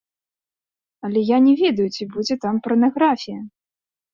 [1.09, 3.39] Але я не ведаю, ці будзе там парнаграфія.